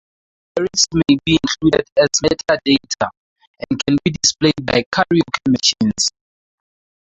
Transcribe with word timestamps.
Lyrics 0.57 0.85
may 0.95 1.15
be 1.25 1.33
included 1.43 1.85
as 1.95 2.09
metadata, 2.25 3.11
and 3.69 3.79
can 3.85 3.97
be 4.03 4.09
displayed 4.23 4.65
by 4.65 4.83
karaoke 4.91 5.47
machines. 5.47 6.09